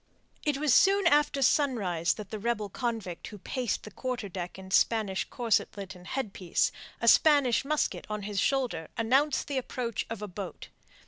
[0.43, 4.71] It was soon after sunrise that the rebel convict who paced the quarter deck in
[4.71, 10.27] Spanish corselet and headpiece, a Spanish musket on his shoulder, announced the approach of a
[10.27, 10.69] boat.